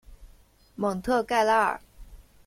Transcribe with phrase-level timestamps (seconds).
[0.73, 1.79] 蒙特盖拉尔。